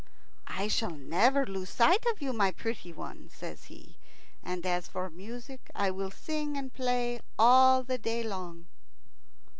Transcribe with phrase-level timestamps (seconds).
[0.47, 3.97] "I shall never lose sight of you, my pretty one," says he;
[4.43, 8.65] "and as for music, I will sing and play all the day long."